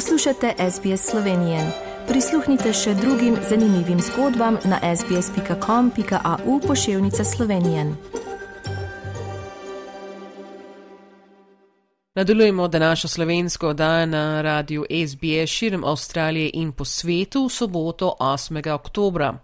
Poslušate 0.00 0.54
SBS 0.70 1.10
Slovenije. 1.10 1.72
Prisluhnite 2.08 2.72
še 2.72 2.94
drugim 2.94 3.36
zanimivim 3.48 3.98
zgodbam 4.00 4.56
na 4.64 4.96
sbsp.com.au 4.96 6.60
pošiljka 6.66 7.24
Slovenije. 7.24 7.84
Nadaljujemo 12.14 12.68
današnjo 12.68 13.08
slovensko 13.08 13.68
oddajo 13.68 14.06
na 14.06 14.42
radiju 14.42 14.86
SBS 14.90 15.50
širom 15.50 15.84
Avstralije 15.84 16.50
in 16.54 16.72
po 16.72 16.84
svetu 16.84 17.44
v 17.44 17.48
soboto 17.48 18.16
8. 18.20 18.72
oktobra. 18.72 19.38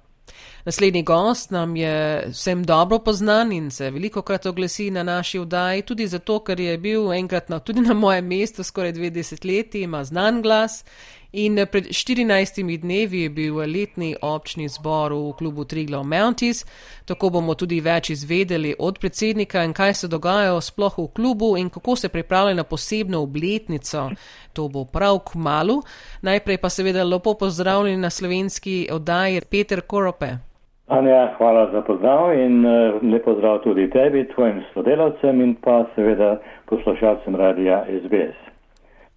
Naslednji 0.67 1.03
gost 1.03 1.51
nam 1.51 1.77
je 1.77 2.27
vsem 2.31 2.65
dobro 2.65 2.99
poznan 2.99 3.53
in 3.53 3.71
se 3.71 3.91
veliko 3.91 4.23
krat 4.23 4.47
oglasi 4.47 4.91
na 4.91 5.03
naši 5.03 5.39
vdaji, 5.39 5.83
tudi 5.83 6.07
zato, 6.07 6.41
ker 6.43 6.61
je 6.61 6.79
bil 6.79 7.13
enkrat 7.13 7.49
na, 7.49 7.59
tudi 7.59 7.81
na 7.81 7.95
mojem 7.95 8.27
mestu 8.27 8.65
skoraj 8.65 8.93
dve 8.93 9.11
desetletji, 9.11 9.83
ima 9.83 10.05
znan 10.05 10.43
glas. 10.43 10.85
In 11.33 11.67
pred 11.71 11.87
14 11.87 12.79
dnevi 12.81 13.21
je 13.21 13.31
bil 13.31 13.55
letni 13.57 14.17
občni 14.23 14.69
zbor 14.69 15.13
v 15.13 15.33
klubu 15.39 15.65
Triglav 15.65 16.03
Mounties, 16.05 16.65
tako 17.05 17.31
bomo 17.31 17.55
tudi 17.55 17.81
več 17.81 18.11
izvedeli 18.11 18.75
od 18.79 18.99
predsednika 18.99 19.63
in 19.65 19.73
kaj 19.73 19.95
se 19.95 20.09
dogaja 20.09 20.61
sploh 20.61 20.99
v 20.99 21.07
klubu 21.15 21.57
in 21.57 21.71
kako 21.71 21.97
se 21.97 22.09
pripravlja 22.09 22.55
na 22.55 22.65
posebno 22.65 23.23
obletnico. 23.23 24.11
To 24.53 24.69
bo 24.69 24.85
prav 24.85 25.19
k 25.19 25.35
malu. 25.35 25.83
Najprej 26.23 26.59
pa 26.59 26.71
seveda 26.71 27.05
lepo 27.05 27.35
pozdravljeni 27.35 28.03
na 28.03 28.11
slovenski 28.11 28.89
oddaji 28.91 29.41
Peter 29.51 29.81
Korope. 29.81 30.56
Anja, 30.87 31.35
hvala 31.39 31.71
za 31.73 31.81
pozdrav 31.83 32.39
in 32.39 32.67
uh, 32.67 33.03
lep 33.13 33.25
pozdrav 33.25 33.59
tudi 33.59 33.91
tebi, 33.91 34.29
tvojim 34.35 34.63
sodelavcem 34.75 35.41
in 35.41 35.55
pa 35.55 35.85
seveda 35.95 36.37
poslušalcem 36.67 37.37
radija 37.37 37.85
SBS. 38.03 38.37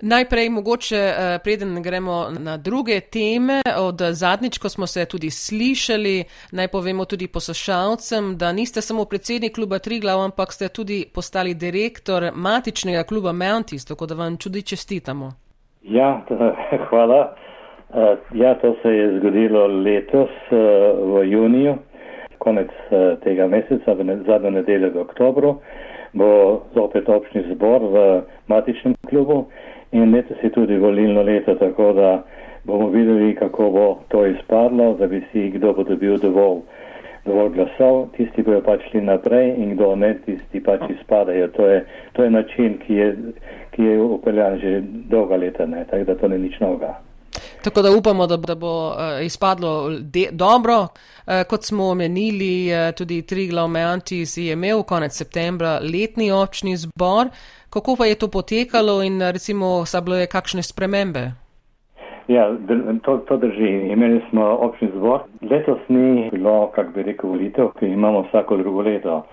Najprej 0.01 0.49
mogoče, 0.49 0.95
uh, 0.95 1.41
preden 1.43 1.83
gremo 1.83 2.27
na 2.39 2.57
druge 2.57 2.99
teme, 2.99 3.61
od 3.77 4.01
zadnjič, 4.11 4.57
ko 4.57 4.69
smo 4.69 4.87
se 4.87 5.05
tudi 5.05 5.29
slišali, 5.29 6.23
naj 6.51 6.67
povemo 6.67 7.05
tudi 7.05 7.27
poslušalcem, 7.27 8.37
da 8.37 8.51
niste 8.51 8.81
samo 8.81 9.05
predsednik 9.05 9.55
kluba 9.55 9.79
Triglav, 9.79 10.21
ampak 10.21 10.53
ste 10.53 10.67
tudi 10.67 11.05
postali 11.15 11.53
direktor 11.53 12.31
matičnega 12.35 13.03
kluba 13.03 13.31
Mounties, 13.31 13.85
tako 13.85 14.05
da 14.05 14.15
vam 14.15 14.37
čudi 14.37 14.61
čestitamo. 14.61 15.31
Ja, 15.81 16.21
hvala. 16.89 17.35
Uh, 17.89 18.17
ja, 18.33 18.55
to 18.55 18.75
se 18.81 18.89
je 18.89 19.19
zgodilo 19.19 19.67
letos 19.67 20.29
uh, 20.51 20.57
v 21.13 21.23
juniju, 21.31 21.75
konec 22.37 22.69
uh, 22.69 23.17
tega 23.23 23.47
meseca, 23.47 23.93
v 23.93 24.05
zadnjo 24.27 24.51
nedeljo 24.51 24.91
v 24.93 25.01
oktobru, 25.01 25.55
bo 26.13 26.61
zopet 26.73 27.09
občni 27.09 27.43
zbor 27.49 27.81
v 27.81 28.21
matičnem 28.47 28.93
klubu 29.09 29.47
in 29.91 30.13
letos 30.13 30.37
je 30.43 30.49
tudi 30.53 30.77
volilno 30.77 31.21
leto, 31.21 31.55
tako 31.55 31.93
da 31.93 32.23
bomo 32.63 32.89
videli, 32.89 33.35
kako 33.35 33.71
bo 33.71 33.97
to 34.07 34.25
izpadlo, 34.25 34.93
da 34.93 35.07
bi 35.07 35.23
si 35.31 35.49
kdo 35.49 35.73
bo 35.73 35.83
dobil 35.83 36.17
dovolj, 36.17 36.61
dovolj 37.25 37.49
glasov, 37.49 38.07
tisti 38.17 38.43
bojo 38.43 38.61
pač 38.61 38.85
šli 38.91 39.01
naprej 39.01 39.53
in 39.57 39.73
kdo 39.73 39.95
ne, 39.95 40.13
tisti 40.25 40.61
pač 40.63 40.85
izpadajo. 40.89 41.47
To 41.47 41.65
je, 41.65 41.85
to 42.13 42.23
je 42.23 42.29
način, 42.29 42.77
ki 42.85 42.93
je, 42.95 43.15
ki 43.71 43.83
je 43.83 44.01
upeljan 44.01 44.59
že 44.59 44.81
dolga 45.09 45.35
leta, 45.35 45.65
ne, 45.65 45.85
tako 45.89 46.03
da 46.03 46.15
to 46.15 46.27
ni 46.27 46.37
nič 46.37 46.59
novega. 46.59 47.08
Tako 47.63 47.81
da 47.81 47.91
upamo, 47.91 48.27
da, 48.27 48.37
da 48.37 48.55
bo 48.55 48.87
uh, 48.87 48.95
izpadlo 49.25 49.89
de, 50.01 50.27
dobro. 50.31 50.77
Uh, 50.81 51.33
kot 51.49 51.63
smo 51.63 51.89
omenili, 51.89 52.71
uh, 52.71 52.95
tudi 52.95 53.21
Triglav 53.21 53.67
Meantis 53.67 54.37
je 54.37 54.53
imel 54.53 54.83
konec 54.83 55.11
septembra 55.11 55.79
letni 55.93 56.31
občni 56.31 56.77
zbor. 56.77 57.27
Kako 57.69 57.95
pa 57.95 58.05
je 58.05 58.15
to 58.15 58.27
potekalo 58.27 59.03
in 59.03 59.21
recimo 59.21 59.85
so 59.85 60.01
bile 60.01 60.25
kakšne 60.27 60.63
spremembe? 60.63 61.31
Ja, 62.27 62.55
to, 63.03 63.17
to 63.17 63.37
drži. 63.37 63.91
Imeli 63.91 64.21
smo 64.29 64.45
občni 64.45 64.89
zbor. 64.95 65.19
Letos 65.41 65.79
ni 65.87 66.29
bilo, 66.31 66.71
kako 66.75 66.91
bi 66.91 67.03
rekel, 67.03 67.29
volitev, 67.29 67.71
ki 67.79 67.85
imamo 67.85 68.21
vsako 68.21 68.57
drugo 68.57 68.81
leto. 68.81 69.25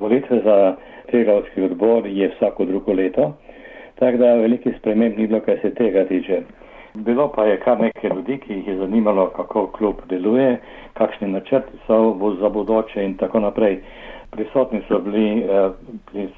Volitve 0.00 0.40
za 0.44 0.76
Triglavski 1.10 1.62
odbor 1.62 2.06
je 2.06 2.28
vsako 2.36 2.64
drugo 2.64 2.92
leto. 2.92 3.32
Tako 3.98 4.16
da 4.16 4.34
velikih 4.34 4.74
sprememb 4.78 5.18
ni 5.18 5.26
bilo, 5.26 5.40
kar 5.40 5.58
se 5.62 5.74
tega 5.74 6.04
tiče. 6.08 6.42
Bilo 6.94 7.28
pa 7.32 7.44
je 7.44 7.60
kar 7.60 7.80
nekaj 7.80 8.10
ljudi, 8.10 8.38
ki 8.38 8.52
jih 8.52 8.66
je 8.68 8.76
zanimalo, 8.76 9.26
kako 9.36 9.66
klub 9.66 9.94
deluje, 10.08 10.60
kakšni 10.94 11.28
načrti 11.28 11.78
so 11.86 12.16
za 12.40 12.48
bodoče 12.48 13.04
in 13.04 13.14
tako 13.16 13.40
naprej. 13.40 13.80
Prisotni 14.30 14.82
so 14.88 14.98
bili 14.98 15.40
eh, 15.40 15.70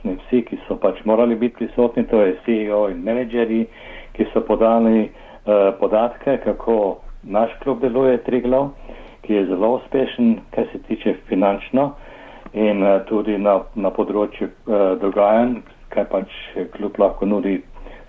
vsi, 0.05 0.43
ki 0.43 0.59
so 0.69 0.77
pač 0.77 1.05
morali 1.05 1.35
biti 1.37 1.57
prisotni, 1.57 2.07
to 2.07 2.21
je 2.21 2.37
CEO 2.45 2.89
in 2.91 3.03
menedžeri, 3.03 3.67
ki 4.13 4.27
so 4.33 4.41
podali 4.47 5.03
eh, 5.03 5.11
podatke, 5.81 6.39
kako 6.45 6.97
naš 7.23 7.51
klub 7.63 7.81
deluje, 7.81 8.23
Triglav, 8.23 8.71
ki 9.23 9.35
je 9.35 9.47
zelo 9.47 9.75
uspešen, 9.75 10.37
kar 10.51 10.67
se 10.73 10.79
tiče 10.83 11.15
finančno 11.29 11.91
in 12.53 12.83
eh, 12.83 13.01
tudi 13.09 13.39
na, 13.39 13.59
na 13.75 13.91
področju 13.91 14.47
eh, 14.47 14.91
dogajanj, 15.03 15.57
kaj 15.89 16.05
pač 16.15 16.43
klub 16.79 16.99
lahko 16.99 17.27
nudi 17.27 17.59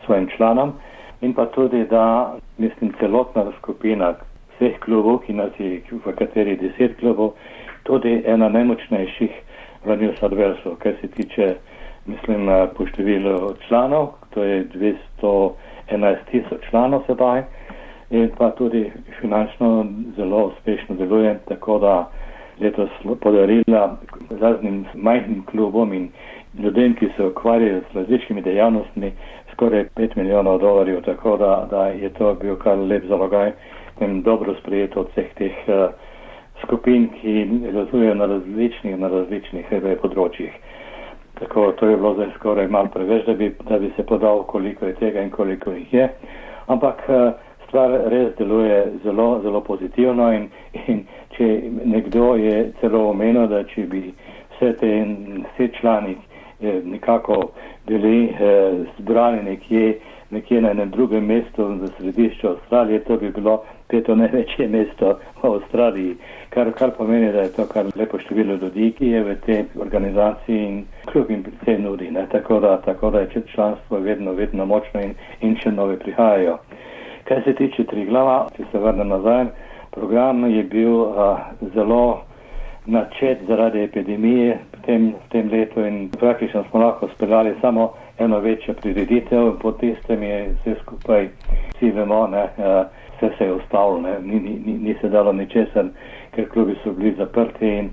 svojim 0.05 0.29
članom 0.37 0.77
in 1.25 1.33
pa 1.33 1.45
tudi, 1.45 1.83
da 1.89 2.33
mislim 2.57 2.93
celotna 2.99 3.45
skupina 3.57 4.13
vseh 4.55 4.79
klubov, 4.79 5.19
ki 5.25 5.33
nas 5.33 5.51
je 5.59 5.81
v 5.91 6.13
kateri 6.15 6.55
deset 6.57 6.97
klubov, 6.99 7.33
tudi 7.83 8.21
ena 8.25 8.49
najmočnejših 8.49 9.33
v 9.85 9.97
New 10.01 10.13
South 10.19 10.33
Walesu, 10.37 10.75
kar 10.79 10.93
se 11.01 11.07
tiče, 11.07 11.55
mislim, 12.05 12.49
po 12.77 12.85
številu 12.87 13.55
članov, 13.67 14.13
to 14.33 14.43
je 14.43 14.63
211 14.73 16.29
tisoč 16.31 16.69
članov 16.69 17.03
sedaj. 17.07 17.43
In 18.09 18.29
pa 18.37 18.51
tudi 18.53 18.91
finančno 19.19 19.85
zelo 20.17 20.45
uspešno 20.53 20.95
deluje, 20.95 21.39
tako 21.49 21.79
da 21.79 21.95
letos 22.61 22.89
podarila 23.21 23.97
raznim 24.29 24.85
majhnim 24.93 25.43
klubom 25.45 25.93
in 25.93 26.09
ljudem, 26.59 26.93
ki 26.95 27.09
se 27.17 27.25
ukvarjajo 27.25 27.81
s 27.81 27.95
različnimi 27.95 28.41
dejavnostmi, 28.41 29.11
skoraj 29.55 29.85
5 29.95 30.17
milijonov 30.19 30.59
dolarjev, 30.59 31.01
tako 31.01 31.37
da, 31.37 31.67
da 31.69 31.87
je 31.87 32.09
to 32.13 32.33
bil 32.41 32.55
kar 32.55 32.77
lep 32.77 33.05
zalogaj 33.07 33.51
in 33.99 34.21
dobro 34.21 34.55
sprejeto 34.59 34.99
od 34.99 35.07
vseh 35.13 35.31
teh 35.37 35.55
uh, 35.67 35.89
skupin, 36.63 37.07
ki 37.21 37.45
delujejo 37.71 38.15
na 38.15 38.25
različnih, 38.25 38.97
na 38.99 39.07
različnih 39.07 39.71
uh, 39.71 39.87
področjih. 40.01 40.51
Tako 41.39 41.71
to 41.79 41.87
je 41.87 41.97
bilo 41.97 42.13
zdaj 42.15 42.33
skoraj 42.35 42.67
malo 42.67 42.91
preveč, 42.91 43.25
da 43.25 43.33
bi, 43.33 43.49
da 43.69 43.79
bi 43.79 43.91
se 43.95 44.03
podal, 44.03 44.43
koliko 44.43 44.85
je 44.85 44.99
tega 44.99 45.23
in 45.23 45.31
koliko 45.31 45.71
jih 45.71 45.93
je. 45.93 46.09
Ampak 46.67 47.07
uh, 47.07 47.31
stvar 47.67 47.95
res 48.11 48.35
deluje 48.37 48.83
zelo, 49.03 49.39
zelo 49.43 49.63
pozitivno 49.63 50.31
in, 50.35 50.49
in 50.87 51.03
če 51.37 51.49
nekdo 51.85 52.35
je 52.35 52.71
celo 52.81 53.09
omenil, 53.09 53.47
da 53.47 53.63
če 53.71 53.87
bi 53.91 54.09
vse 54.55 54.75
te 54.79 54.95
vse 55.47 55.71
člani 55.79 56.17
nekako 56.85 57.51
bili 57.87 58.25
eh, 58.25 58.73
zbrani 58.99 59.43
nekje, 59.43 59.99
nekje 60.29 60.61
na 60.61 60.71
enem 60.71 60.89
drugem 60.89 61.25
mestu 61.25 61.65
v 61.65 61.89
središču 61.97 62.47
Avstralije, 62.47 63.03
to 63.03 63.17
bi 63.17 63.29
bilo 63.29 63.63
peto 63.87 64.15
največje 64.15 64.67
mesto 64.75 65.19
v 65.43 65.47
Avstraliji, 65.47 66.15
kar, 66.49 66.71
kar 66.71 66.91
pomeni, 66.97 67.31
da 67.31 67.45
je 67.45 67.53
to 67.53 67.65
kar 67.65 67.85
lepo 67.95 68.19
število 68.19 68.55
ljudi, 68.61 68.91
ki 68.97 69.07
je 69.07 69.23
v 69.23 69.35
tej 69.45 69.63
organizaciji 69.81 70.63
in 70.65 70.83
kljub 71.11 71.31
jim 71.31 71.43
predvsem 71.43 71.83
nudi. 71.83 72.11
Ne? 72.11 72.25
Tako, 72.31 72.59
da, 72.59 72.77
tako 72.81 73.09
da 73.09 73.19
je 73.19 73.43
članstvo 73.53 73.99
vedno, 73.99 74.33
vedno 74.33 74.65
močno 74.65 75.01
in, 75.01 75.13
in 75.41 75.55
še 75.55 75.71
nove 75.71 75.99
prihajajo. 75.99 76.57
Kar 77.23 77.41
se 77.43 77.55
tiče 77.55 77.83
tri 77.83 78.05
glava, 78.05 78.47
če 78.57 78.63
se 78.71 78.79
vrnem 78.79 79.07
nazaj, 79.07 79.45
program 79.91 80.45
je 80.51 80.63
bil 80.63 80.93
uh, 80.93 81.39
zelo 81.73 82.21
načet 82.85 83.39
zaradi 83.47 83.83
epidemije 83.83 84.57
tem, 84.85 85.13
v 85.13 85.29
tem 85.29 85.49
letu 85.49 85.85
in 85.85 86.09
praktično 86.19 86.63
smo 86.69 86.79
lahko 86.79 87.07
speljali 87.15 87.55
samo 87.61 87.93
eno 88.17 88.39
večjo 88.39 88.73
prireditev 88.73 89.47
in 89.47 89.57
po 89.61 89.71
tistem 89.71 90.23
je 90.23 90.49
vse 90.49 90.75
skupaj, 90.81 91.29
vsi 91.75 91.91
vemo, 91.91 92.27
ne, 92.27 92.43
eh, 92.57 92.83
vse 93.17 93.29
se 93.37 93.45
je 93.45 93.53
ustavilo, 93.53 94.01
ne, 94.01 94.19
ni, 94.21 94.39
ni, 94.39 94.73
ni, 94.73 94.95
se 95.01 95.09
dalo 95.09 95.33
ničesar, 95.33 95.85
ker 96.31 96.49
klubi 96.49 96.75
so 96.83 96.91
bili 96.91 97.15
zaprti 97.17 97.67
in 97.67 97.89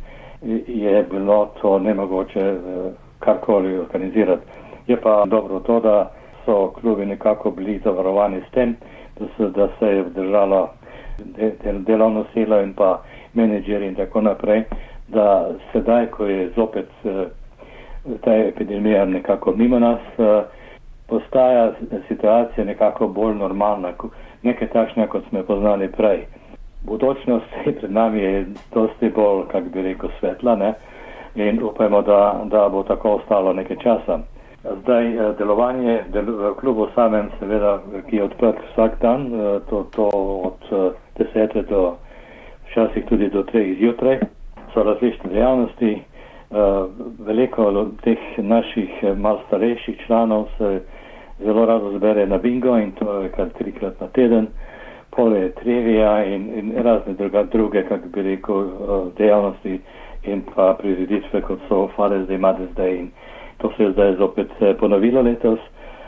je 0.67 1.03
bilo 1.11 1.47
to 1.61 1.79
nemogoče 1.79 2.41
eh, 2.41 2.91
karkoli 3.19 3.79
organizirati. 3.79 4.43
Je 4.87 4.97
pa 5.01 5.25
dobro 5.27 5.61
to, 5.61 5.81
da 5.81 6.11
so 6.45 6.71
klubi 6.81 7.07
nekako 7.07 7.51
bili 7.51 7.81
zavarovani 7.85 8.41
s 8.49 8.51
tem, 8.51 8.77
da 9.19 9.27
se, 9.37 9.51
da 9.51 9.69
se 9.79 9.87
je 9.87 10.03
vdržalo 10.03 10.69
de, 11.19 11.53
de, 11.65 11.73
delovno 11.73 12.25
silo 12.35 12.61
in 12.63 12.75
pa 12.75 13.03
menedžeri 13.35 13.87
in 13.87 13.95
tako 13.95 14.21
naprej, 14.21 14.63
da 15.13 15.51
sedaj, 15.73 16.07
ko 16.07 16.27
je 16.27 16.51
zopet 16.57 16.89
uh, 17.05 17.27
ta 18.21 18.35
epidemija 18.35 19.05
nekako 19.05 19.53
mimo 19.57 19.79
nas, 19.79 20.01
uh, 20.19 20.43
postaja 21.07 21.73
situacija 22.09 22.65
nekako 22.65 23.09
bolj 23.09 23.35
normalna, 23.35 23.93
nekaj 24.43 24.69
takšne, 24.69 25.07
kot 25.07 25.23
smo 25.29 25.39
jo 25.39 25.45
poznali 25.45 25.89
prej. 25.93 26.27
Budočnost 26.83 27.47
pred 27.65 27.93
nami 27.93 28.21
je 28.21 28.47
dosti 28.75 29.11
bolj, 29.11 29.47
kak 29.53 29.65
bi 29.73 29.83
rekel, 29.83 30.11
svetla 30.21 30.57
ne? 30.57 30.75
in 31.35 31.63
upajmo, 31.63 32.03
da, 32.03 32.41
da 32.45 32.69
bo 32.69 32.83
tako 32.83 33.11
ostalo 33.11 33.53
nekaj 33.53 33.77
časa. 33.77 34.19
Zdaj, 34.83 35.35
delovanje 35.39 36.05
del, 36.13 36.29
v 36.39 36.55
klubu 36.61 36.87
samem, 36.95 37.31
seveda, 37.39 37.79
ki 38.09 38.17
je 38.17 38.25
odprt 38.25 38.61
vsak 38.73 39.01
dan, 39.01 39.31
to, 39.71 39.87
to 39.97 40.09
od 40.51 40.93
10 41.19 41.63
do 41.71 41.97
včasih 42.71 43.05
tudi 43.09 43.29
do 43.29 43.43
3 43.43 43.79
zjutraj, 43.79 44.19
so 44.75 44.83
različne 44.83 45.31
dejavnosti. 45.33 46.03
Veliko 47.27 47.87
teh 48.05 48.19
naših 48.39 49.05
mal 49.17 49.39
starejših 49.47 50.01
članov 50.07 50.47
se 50.59 50.83
zelo 51.45 51.67
rado 51.67 51.93
zbere 51.97 52.27
na 52.27 52.39
bingo 52.39 52.77
in 52.79 52.93
to 52.93 53.21
je 53.21 53.29
kar 53.29 53.49
trikrat 53.59 54.01
na 54.01 54.07
teden 54.07 54.47
pole 55.17 55.51
trivija 55.51 56.25
in, 56.25 56.51
in 56.59 56.73
razne 56.83 57.13
druga, 57.13 57.43
druge, 57.43 57.83
kako 57.89 58.09
bi 58.09 58.23
rekel, 58.23 58.57
uh, 58.57 58.69
dejavnosti 59.19 59.81
in 60.25 60.43
pa 60.55 60.77
prireditve, 60.79 61.41
kot 61.43 61.59
so 61.69 61.89
Father's 61.97 62.27
Day, 62.29 62.39
Mother's 62.39 62.75
Day 62.77 62.99
in 62.99 63.11
to 63.59 63.71
se 63.77 63.83
je 63.83 63.93
zdaj 63.93 64.15
zopet 64.17 64.49
eh, 64.61 64.75
ponovilo 64.75 65.23
letos 65.23 65.59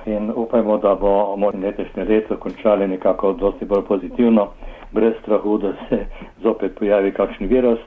in 0.07 0.33
upajmo, 0.35 0.79
da 0.79 0.95
bomo 0.95 1.51
letošnje 1.63 2.05
leto 2.05 2.37
končali 2.37 2.89
nekako 2.89 3.33
dosti 3.33 3.65
bolj 3.65 3.83
pozitivno, 3.89 4.49
brez 4.93 5.15
strahu, 5.23 5.59
da 5.59 5.73
se 5.89 6.07
zopet 6.43 6.79
pojavi 6.79 7.13
kakšen 7.13 7.47
virus 7.47 7.79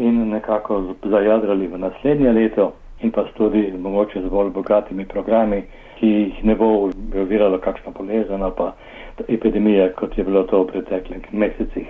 in 0.00 0.30
nekako 0.30 0.94
zajadrali 1.04 1.66
v 1.66 1.78
naslednje 1.78 2.32
leto 2.32 2.72
in 3.00 3.10
pa 3.12 3.24
tudi 3.36 3.72
mogoče 3.78 4.22
z 4.22 4.28
bolj 4.28 4.50
bogatimi 4.50 5.06
programi, 5.08 5.62
ki 6.00 6.06
jih 6.06 6.44
ne 6.44 6.54
bo 6.56 6.90
oviralo 7.22 7.58
kakšna 7.60 7.92
bolezen 7.96 8.42
ali 8.42 8.52
pa 8.56 8.72
epidemije, 9.28 9.92
kot 9.92 10.18
je 10.18 10.24
bilo 10.24 10.42
to 10.42 10.62
v 10.62 10.66
preteklih 10.72 11.32
mesecih. 11.32 11.88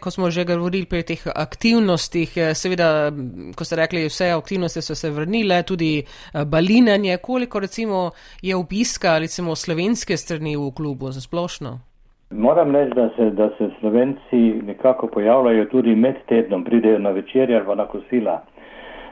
Ko 0.00 0.10
smo 0.10 0.30
že 0.30 0.44
govorili 0.44 0.86
pri 0.86 1.02
teh 1.02 1.20
aktivnostih, 1.34 2.36
eh, 2.36 2.54
seveda, 2.54 3.12
ko 3.56 3.64
ste 3.64 3.76
rekli, 3.76 4.08
vse 4.08 4.32
aktivnosti 4.34 4.82
so 4.82 4.94
se 4.94 5.10
vrnile, 5.10 5.62
tudi 5.62 6.02
eh, 6.02 6.44
balinanje, 6.44 7.16
koliko 7.16 7.60
recimo 7.60 8.10
je 8.42 8.56
obiska 8.56 9.18
recimo 9.18 9.54
slovenske 9.56 10.16
strani 10.16 10.56
v 10.56 10.72
klubu 10.74 11.12
za 11.12 11.20
splošno? 11.20 11.91
Moram 12.32 12.74
reči, 12.76 12.94
da 12.94 13.08
se, 13.16 13.30
da 13.30 13.48
se 13.58 13.70
slovenci 13.80 14.62
nekako 14.66 15.06
pojavljajo 15.06 15.64
tudi 15.64 15.94
med 15.94 16.14
tednom, 16.28 16.64
pridejo 16.64 16.98
na 16.98 17.10
večerja 17.10 17.62
ali 17.66 17.76
na 17.76 17.86
kosila. 17.86 18.40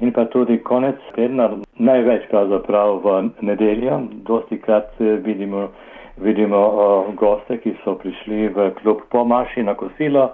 In 0.01 0.13
pa 0.13 0.25
tudi 0.25 0.59
konec 0.59 0.97
tedna, 1.15 1.51
največ 1.79 2.29
pravzaprav 2.31 3.01
v 3.05 3.31
nedeljo, 3.41 4.01
dosti 4.25 4.59
krat 4.59 5.01
eh, 5.01 5.05
vidimo 5.05 5.69
vidimo 6.21 6.59
uh, 6.69 7.15
goste, 7.15 7.59
ki 7.59 7.75
so 7.85 7.95
prišli 7.95 8.49
v 8.49 8.71
klub 8.81 9.03
po 9.11 9.25
maši 9.25 9.63
na 9.63 9.75
kosilo 9.75 10.31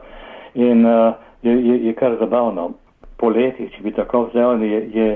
in 0.54 0.86
uh, 0.86 1.14
je, 1.42 1.52
je, 1.52 1.76
je 1.86 1.94
kar 1.94 2.16
zabavno. 2.20 2.72
Poleti, 3.16 3.70
če 3.72 3.82
bi 3.82 3.94
tako 3.96 4.26
vzel, 4.28 4.62
je, 4.62 4.80
je, 4.92 5.06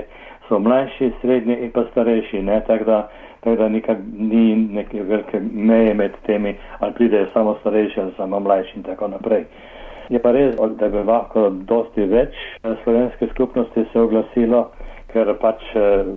so 0.47 0.59
mlajši, 0.59 1.11
srednji 1.21 1.59
in 1.61 1.71
pa 1.71 1.83
starejši, 1.91 2.41
ne, 2.41 2.61
tako 2.67 2.87
da, 2.87 3.01
tak 3.41 3.57
da 3.57 3.69
nikak 3.69 3.97
ni 4.13 4.55
neke 4.55 5.03
velike 5.03 5.39
meje 5.53 5.93
med 5.93 6.11
temi, 6.25 6.55
ali 6.79 6.93
pridejo 6.93 7.27
samo 7.33 7.55
starejši 7.59 8.01
ali 8.01 8.13
samo 8.17 8.39
mlajši 8.39 8.77
in 8.77 8.83
tako 8.83 9.07
naprej. 9.07 9.45
Je 10.09 10.19
pa 10.19 10.31
res, 10.31 10.55
da 10.77 10.89
bi 10.89 11.03
lahko 11.03 11.49
dosti 11.49 12.05
več 12.05 12.35
slovenske 12.83 13.27
skupnosti 13.27 13.85
se 13.93 13.99
oglasilo, 13.99 14.65
ker 15.07 15.33
pač 15.35 15.63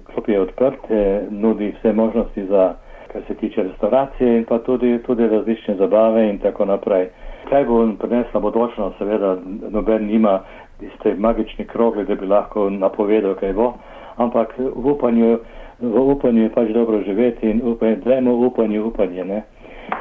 klub 0.05 0.29
je 0.29 0.41
odprt, 0.41 0.89
nudi 1.31 1.73
vse 1.73 1.93
možnosti 1.93 2.47
za 2.47 2.75
kar 3.15 3.23
se 3.27 3.35
tiče 3.35 3.63
restauracije 3.63 4.37
in 4.37 4.45
pa 4.45 4.59
tudi, 4.59 4.99
tudi 4.99 5.29
različne 5.29 5.75
zabave 5.75 6.29
in 6.29 6.39
tako 6.39 6.65
naprej. 6.65 7.09
Kaj 7.49 7.65
bo 7.65 7.77
prinesla 7.99 8.41
bodočnost, 8.41 8.99
seveda 8.99 9.37
noben 9.71 10.07
nima 10.07 10.41
tiste 10.81 11.15
magične 11.19 11.65
krogle, 11.65 12.05
da 12.05 12.15
bi 12.15 12.27
lahko 12.27 12.71
napovedal, 12.71 13.35
kaj 13.35 13.53
bo, 13.53 13.73
ampak 14.17 14.55
v 14.59 14.87
upanju, 14.91 15.39
v 15.81 16.05
upanju 16.15 16.43
je 16.43 16.55
pač 16.55 16.73
dobro 16.75 17.03
živeti 17.03 17.51
in 17.51 17.63
upanje, 17.65 17.97
dajmo 18.05 18.35
upanje, 18.47 18.81
upanje 18.81 19.25
ne? 19.25 19.43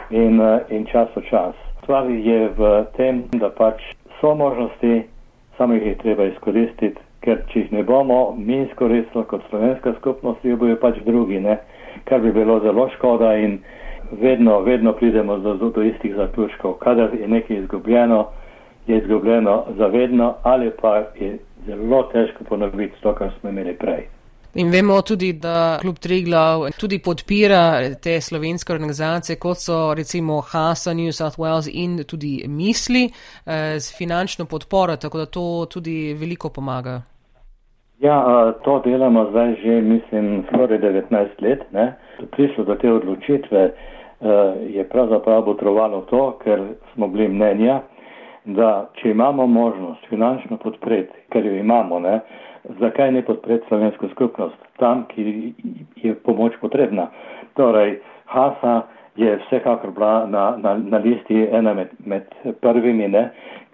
In, 0.09 0.41
in 0.69 0.85
čas 0.85 1.09
v 1.15 1.21
čas. 1.29 1.55
Stvar 1.83 2.09
je 2.09 2.49
v 2.57 2.85
tem, 2.97 3.23
da 3.39 3.49
pač 3.49 3.81
so 4.21 4.35
možnosti, 4.35 5.03
samo 5.57 5.73
jih 5.73 5.87
je 5.87 5.95
treba 5.97 6.25
izkoristiti, 6.31 6.99
ker 7.23 7.43
če 7.51 7.59
jih 7.59 7.71
ne 7.71 7.83
bomo 7.83 8.35
mi 8.37 8.63
izkoristili 8.63 9.23
kot 9.27 9.43
slovenska 9.49 9.93
skupnost, 9.99 10.43
jo 10.45 10.57
bojo 10.57 10.79
pač 10.79 10.99
drugi, 11.05 11.39
ne? 11.39 11.57
kar 12.09 12.19
bi 12.19 12.31
bilo 12.31 12.59
zelo 12.59 12.89
škoda 12.95 13.35
in 13.37 13.59
vedno, 14.11 14.59
vedno 14.59 14.93
pridemo 14.93 15.37
do, 15.37 15.53
do 15.55 15.83
istih 15.83 16.15
zaključkov. 16.15 16.73
Kadar 16.73 17.13
je 17.19 17.27
nekaj 17.27 17.57
izgubljeno, 17.57 18.25
je 18.87 18.97
izgubljeno 18.97 19.63
zavedno 19.77 20.33
ali 20.43 20.71
pa 20.81 20.95
je 20.97 21.37
zelo 21.65 22.03
težko 22.03 22.43
ponoviti 22.43 23.01
to, 23.01 23.15
kar 23.15 23.31
smo 23.39 23.49
imeli 23.49 23.75
prej. 23.77 24.07
In 24.55 24.69
vemo 24.69 25.01
tudi, 25.01 25.33
da 25.33 25.77
klub 25.81 25.95
Triglav 25.97 26.67
tudi 26.79 26.99
podpira 26.99 27.61
te 28.03 28.21
slovenske 28.21 28.73
organizacije, 28.73 29.39
kot 29.39 29.57
so 29.57 29.93
recimo 29.93 30.41
Hasa, 30.41 30.93
New 30.93 31.11
South 31.11 31.39
Wales 31.39 31.69
in 31.73 32.03
tudi 32.03 32.45
Misli 32.47 33.05
eh, 33.05 33.79
z 33.79 33.97
finančno 33.97 34.45
podporo, 34.45 34.95
tako 34.95 35.17
da 35.17 35.25
to 35.25 35.65
tudi 35.73 36.13
veliko 36.13 36.49
pomaga. 36.49 37.01
Ja, 37.99 38.53
to 38.63 38.81
delamo 38.85 39.29
zdaj 39.29 39.55
že, 39.63 39.81
mislim, 39.81 40.43
skoraj 40.47 40.79
19 40.79 41.41
let. 41.41 41.61
Ne. 41.71 41.93
Prišlo 42.31 42.63
do 42.63 42.75
te 42.75 42.91
odločitve 42.91 43.71
je 44.69 44.89
pravzaprav 44.89 45.45
potrovalo 45.45 46.01
to, 46.01 46.37
ker 46.43 46.61
smo 46.93 47.07
bili 47.07 47.27
mnenja, 47.27 47.81
da 48.45 48.89
če 48.99 49.11
imamo 49.11 49.47
možnost 49.47 50.05
finančno 50.09 50.57
podpreti, 50.57 51.13
ker 51.31 51.45
jo 51.45 51.55
imamo, 51.55 51.99
ne, 51.99 52.19
zakaj 52.79 53.11
ne 53.11 53.21
podpreti 53.21 53.67
slovensko 53.67 54.09
skupnost 54.11 54.55
tam, 54.77 55.05
ki 55.07 55.53
je 56.03 56.15
pomoč 56.15 56.57
potrebna. 56.61 57.07
Torej, 57.55 57.99
Hasa 58.25 58.81
je 59.15 59.35
vsekakor 59.45 59.91
bila 59.91 60.25
na, 60.27 60.55
na, 60.57 60.77
na 60.77 60.97
listi 60.97 61.47
ena 61.51 61.73
med, 61.73 61.91
med 62.05 62.23
prvimi, 62.61 63.07
ne, 63.07 63.29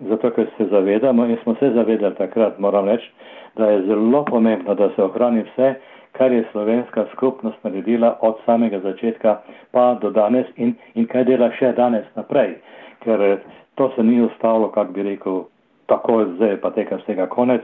zato 0.10 0.32
ker 0.36 0.48
se 0.58 0.68
zavedamo 0.72 1.26
in 1.26 1.38
smo 1.44 1.56
se 1.60 1.72
zavedali 1.74 2.16
takrat, 2.16 2.60
moram 2.60 2.90
reči, 2.90 3.12
da 3.56 3.70
je 3.72 3.86
zelo 3.88 4.26
pomembno, 4.26 4.76
da 4.76 4.90
se 4.96 5.04
ohrani 5.04 5.44
vse, 5.44 5.74
kar 6.12 6.32
je 6.32 6.46
slovenska 6.52 7.06
skupnost 7.14 7.64
naredila 7.64 8.18
od 8.22 8.36
samega 8.46 8.80
začetka 8.80 9.38
pa 9.72 9.94
do 10.02 10.10
danes 10.10 10.46
in, 10.56 10.76
in 10.96 11.08
kaj 11.08 11.24
dela 11.24 11.52
še 11.60 11.72
danes 11.78 12.06
naprej. 12.16 12.58
Ker 13.04 13.40
to 13.80 13.88
se 13.96 14.04
ni 14.04 14.20
ustavilo, 14.22 14.68
kak 14.76 14.92
bi 14.92 15.04
rekel, 15.08 15.46
tako 15.88 16.26
zdaj 16.36 16.58
pa 16.62 16.74
teka 16.76 17.00
vsega 17.00 17.30
konec, 17.32 17.64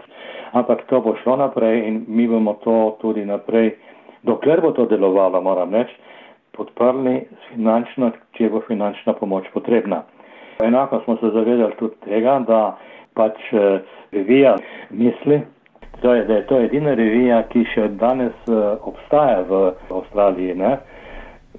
ampak 0.56 0.86
to 0.88 1.02
bo 1.04 1.16
šlo 1.24 1.36
naprej 1.44 1.84
in 1.88 2.06
mi 2.08 2.28
bomo 2.28 2.56
to 2.64 2.96
tudi 3.02 3.26
naprej, 3.26 3.74
dokler 4.24 4.62
bo 4.64 4.72
to 4.72 4.86
delovalo, 4.88 5.42
moram 5.42 5.76
reči, 5.76 5.92
podprli 6.56 7.18
finančno, 7.50 8.14
če 8.40 8.50
bo 8.50 8.64
finančna 8.64 9.14
pomoč 9.20 9.52
potrebna. 9.54 10.06
Enako 10.64 11.02
smo 11.04 11.18
se 11.20 11.34
zavedali 11.36 11.76
tudi 11.80 12.00
tega, 12.08 12.40
da 12.48 12.62
pač 13.14 13.52
eh, 13.52 13.84
revija 14.16 14.56
misli, 14.90 15.42
To 16.02 16.14
je, 16.14 16.26
da 16.26 16.34
je 16.34 16.48
to 16.48 16.60
edina 16.60 16.94
revija, 16.94 17.38
ki 17.50 17.64
še 17.72 17.88
danes 18.00 18.36
uh, 18.52 18.76
obstaja 18.84 19.46
v 19.48 19.62
Avstraliji. 19.90 20.56
Ne? 20.60 20.74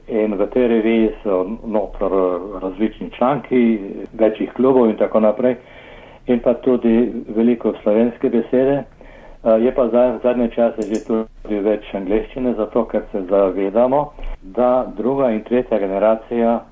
In 0.09 0.35
v 0.39 0.47
tej 0.55 0.69
reviji 0.69 1.11
so 1.23 1.59
notr 1.67 2.13
različni 2.63 3.11
članki, 3.11 3.79
večjih 4.13 4.53
klubov 4.53 4.91
in 4.91 4.97
tako 4.97 5.21
naprej. 5.21 5.57
In 6.27 6.39
pa 6.41 6.55
tudi 6.55 7.13
veliko 7.29 7.75
slovenske 7.83 8.31
besede. 8.31 8.85
Uh, 9.43 9.63
je 9.65 9.75
pa 9.75 9.89
za, 9.89 10.19
zadnje 10.23 10.49
čase 10.51 10.83
že 10.83 11.05
tudi 11.07 11.59
več 11.63 11.91
angleščine, 11.95 12.55
zato 12.55 12.85
ker 12.85 13.03
se 13.13 13.23
zavedamo, 13.31 14.13
da 14.43 14.87
druga 14.97 15.31
in 15.31 15.45
tretja 15.45 15.79
generacija 15.79 16.65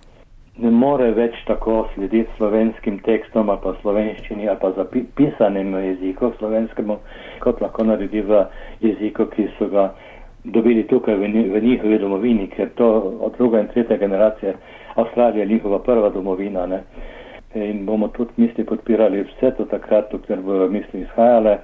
ne 0.58 0.70
more 0.70 1.10
več 1.14 1.34
tako 1.46 1.88
slediti 1.94 2.30
slovenskim 2.36 2.98
tekstom 3.02 3.50
ali 3.50 3.62
pa 3.62 3.74
slovenščini 3.82 4.48
ali 4.48 4.60
pa 4.60 4.70
zapisanim 4.76 5.74
jeziku 5.74 6.32
slovenskemu, 6.38 6.98
kot 7.42 7.62
lahko 7.62 7.84
naredi 7.84 8.22
v 8.22 8.44
jeziku, 8.80 9.26
ki 9.26 9.48
so 9.58 9.66
ga 9.70 9.88
dobili 10.44 10.86
tukaj 10.86 11.14
v, 11.14 11.20
v 11.50 11.60
njihovi 11.62 11.98
domovini, 11.98 12.46
ker 12.46 12.68
to 12.74 12.88
od 13.20 13.32
druga 13.38 13.60
in 13.60 13.68
tretja 13.68 13.96
generacija 13.96 14.52
Avstralija 14.94 15.42
je 15.42 15.48
njihova 15.48 15.78
prva 15.78 16.10
domovina. 16.10 16.66
Ne? 16.66 16.82
In 17.54 17.86
bomo 17.86 18.08
tudi 18.08 18.30
misli 18.36 18.64
podpirali 18.64 19.22
vse 19.22 19.50
to 19.50 19.64
takrat, 19.64 20.12
dokler 20.12 20.40
bojo 20.40 20.68
misli 20.68 21.00
izhajale 21.00 21.58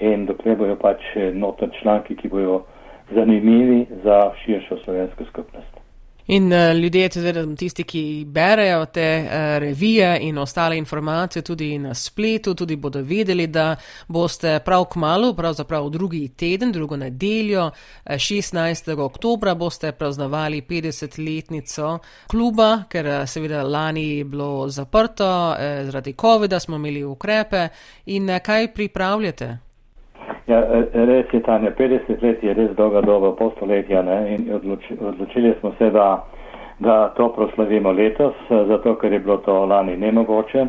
in 0.00 0.26
dokler 0.26 0.56
bojo 0.56 0.76
pač 0.76 1.00
notor 1.34 1.68
članki, 1.82 2.16
ki 2.16 2.28
bojo 2.28 2.62
zanimivi 3.10 3.86
za 4.04 4.30
širšo 4.36 4.76
slovensko 4.76 5.24
skupnost. 5.24 5.81
In 6.26 6.52
uh, 6.52 6.74
ljudje, 6.74 7.08
tudi 7.08 7.56
tisti, 7.56 7.84
ki 7.84 8.24
berejo 8.28 8.84
te 8.86 9.06
uh, 9.24 9.32
revije 9.58 10.18
in 10.20 10.38
ostale 10.38 10.76
informacije 10.78 11.42
tudi 11.42 11.78
na 11.78 11.94
spletu, 11.94 12.54
tudi 12.54 12.76
bodo 12.76 13.02
vedeli, 13.02 13.46
da 13.46 13.76
boste 14.08 14.60
prav 14.64 14.84
k 14.84 14.96
malu, 14.96 15.34
pravzaprav 15.34 15.90
drugi 15.90 16.28
teden, 16.28 16.72
drugo 16.72 16.96
nedeljo, 16.96 17.70
16. 18.06 19.00
oktobra, 19.00 19.54
boste 19.54 19.92
praznovali 19.92 20.62
50-letnico 20.62 21.98
kluba, 22.26 22.84
ker 22.88 23.26
seveda 23.26 23.62
lani 23.62 24.18
je 24.18 24.24
bilo 24.24 24.68
zaprto, 24.68 25.56
eh, 25.58 25.84
zaradi 25.84 26.14
COVID-a 26.20 26.60
smo 26.60 26.76
imeli 26.76 27.04
ukrepe. 27.04 27.68
In 28.06 28.30
uh, 28.30 28.38
kaj 28.38 28.74
pripravljate? 28.74 29.71
Ja, 30.52 30.60
res 31.08 31.32
je 31.32 31.40
Tanja, 31.40 31.70
50 31.78 32.22
let 32.22 32.42
je 32.44 32.54
res 32.54 32.72
dolga 32.76 33.00
doba, 33.00 33.32
pol 33.38 33.52
stoletja 33.56 34.02
ne? 34.04 34.16
in 34.34 34.48
odloči, 34.52 34.96
odločili 35.00 35.54
smo 35.60 35.72
se, 35.78 35.88
da, 35.90 36.24
da 36.84 36.96
to 37.16 37.30
proslavimo 37.32 37.92
letos, 37.92 38.34
zato 38.68 38.96
ker 39.00 39.12
je 39.12 39.20
bilo 39.20 39.38
to 39.46 39.64
lani 39.64 39.96
nemogoče 39.96 40.66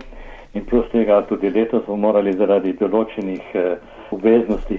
in 0.54 0.66
plus 0.66 0.86
tega 0.92 1.22
tudi 1.28 1.50
letos 1.50 1.84
bomo 1.88 2.08
morali 2.08 2.34
zaradi 2.38 2.74
določenih 2.80 3.56
eh, 3.58 3.76
obveznosti, 4.14 4.78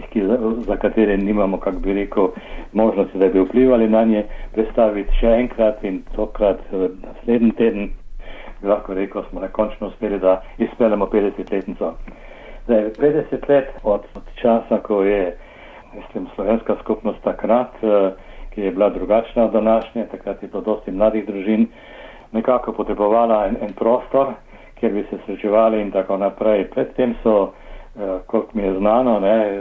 za 0.68 0.76
katere 0.78 1.16
nimamo, 1.18 1.58
kako 1.58 1.82
bi 1.82 1.96
rekel, 1.98 2.28
možnosti, 2.72 3.18
da 3.18 3.28
bi 3.28 3.42
vplivali 3.42 3.88
na 3.90 4.04
nje, 4.06 4.24
predstaviti 4.54 5.18
še 5.20 5.32
enkrat 5.42 5.82
in 5.84 6.04
tokrat 6.14 6.62
eh, 6.70 6.86
naslednji 7.02 7.50
teden, 7.58 7.90
lahko 8.62 8.94
rekel, 8.94 9.26
smo 9.30 9.42
nekončno 9.42 9.90
uspeli, 9.90 10.22
da 10.22 10.38
izpeljemo 10.62 11.10
50-letnico. 11.12 11.92
Zdaj, 12.64 12.90
50 12.98 13.48
let 13.48 13.68
od, 13.82 14.00
od 14.14 14.22
časa, 14.34 14.78
ko 14.82 15.02
je, 15.02 15.36
mislim, 15.94 16.26
slovenska 16.34 16.76
skupnost 16.80 17.18
takrat, 17.22 17.68
eh, 17.82 18.12
ki 18.50 18.60
je 18.60 18.70
bila 18.70 18.88
drugačna 18.88 19.44
od 19.44 19.52
današnje, 19.52 20.06
takrat 20.10 20.42
je 20.42 20.48
bilo 20.48 20.62
dosti 20.62 20.90
mladih 20.90 21.26
družin, 21.26 21.66
nekako 22.32 22.72
potrebovala 22.72 23.46
en, 23.46 23.56
en 23.60 23.72
prostor, 23.72 24.32
kjer 24.80 24.92
bi 24.92 25.04
se 25.10 25.18
srečevali 25.26 25.80
in 25.80 25.90
tako 25.90 26.16
naprej. 26.16 26.64
Predtem 26.70 27.14
so, 27.22 27.52
eh, 27.52 28.18
kot 28.26 28.54
mi 28.54 28.62
je 28.62 28.78
znano, 28.78 29.20
ne, 29.20 29.60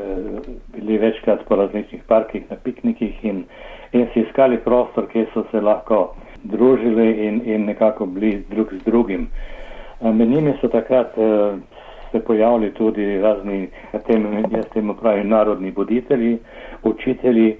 bili 0.76 0.98
večkrat 0.98 1.44
po 1.48 1.56
različnih 1.56 2.04
parkih 2.08 2.52
na 2.52 2.56
piknikih 2.64 3.26
in, 3.26 3.44
in 3.92 4.08
si 4.14 4.20
iskali 4.20 4.58
prostor, 4.58 5.08
kjer 5.12 5.28
so 5.34 5.44
se 5.52 5.62
lahko 5.62 6.16
družili 6.44 7.28
in, 7.28 7.42
in 7.46 7.66
nekako 7.66 8.06
bili 8.06 8.46
drug 8.50 8.74
z 8.74 8.84
drugim. 8.86 9.28
Eh, 10.02 10.14
med 10.14 10.30
njimi 10.30 10.54
so 10.62 10.68
takrat 10.68 11.18
eh, 11.18 11.54
se 12.14 12.20
pojavili 12.20 12.72
tudi 12.74 13.22
razni, 13.22 13.68
tem, 14.08 14.46
jaz 14.52 14.66
temu 14.74 14.94
pravim, 14.94 15.30
narodni 15.30 15.74
voditelji, 15.76 16.38
učitelji 16.84 17.58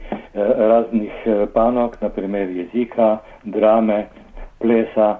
raznih 0.58 1.12
panog, 1.54 1.98
naprimer 2.02 2.50
jezika, 2.50 3.18
drame, 3.44 4.06
plesa, 4.60 5.18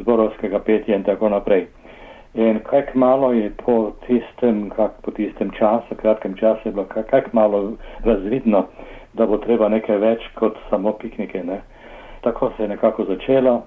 zborovskega 0.00 0.58
petja 0.58 0.96
in 0.96 1.04
tako 1.04 1.28
naprej. 1.28 1.66
In 2.34 2.58
kaj 2.66 2.82
malo 2.94 3.32
je 3.32 3.52
po 3.64 3.92
tistem, 4.06 4.70
kak, 4.70 4.92
po 5.02 5.10
tistem 5.10 5.50
času, 5.58 5.94
kratkem 5.94 6.34
času 6.34 6.60
je 6.64 6.72
bilo 6.72 6.84
kaj, 6.84 7.02
kaj 7.02 7.22
malo 7.32 7.72
razvidno, 8.04 8.64
da 9.12 9.26
bo 9.26 9.38
treba 9.38 9.68
nekaj 9.68 9.98
več 9.98 10.26
kot 10.34 10.58
samo 10.70 10.92
piknike. 10.92 11.44
Ne? 11.44 11.60
Tako 12.20 12.50
se 12.56 12.62
je 12.62 12.68
nekako 12.68 13.04
začelo. 13.04 13.62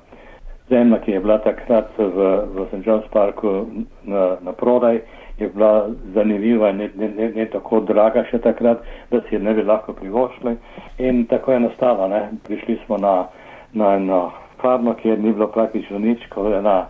Zemlja, 0.70 1.00
ki 1.00 1.12
je 1.12 1.20
bila 1.20 1.38
takrat 1.40 1.94
v, 1.98 2.28
v 2.54 2.66
St. 2.72 2.84
John's 2.84 3.08
Parku 3.14 3.68
na, 4.04 4.36
na 4.44 4.52
prodaj, 4.52 5.00
je 5.40 5.48
bila 5.50 5.90
zanimiva 6.14 6.70
in 6.70 6.78
ne, 6.78 6.90
ne, 6.96 7.10
ne, 7.10 7.30
ne 7.36 7.46
tako 7.46 7.80
draga 7.80 8.26
še 8.28 8.42
takrat, 8.44 8.82
da 9.12 9.22
si 9.28 9.36
je 9.36 9.40
ne 9.40 9.54
bi 9.54 9.64
lahko 9.64 9.94
privošli. 9.94 10.58
In 10.98 11.26
tako 11.32 11.54
je 11.54 11.60
nastala. 11.60 12.08
Ne? 12.08 12.22
Prišli 12.44 12.80
smo 12.86 12.98
na, 12.98 13.28
na 13.74 13.96
eno 13.96 14.22
farmo, 14.62 14.94
kjer 14.94 15.20
ni 15.20 15.34
bilo 15.34 15.48
praktično 15.48 16.00
nič, 16.00 16.26
kot 16.34 16.52
ena 16.54 16.88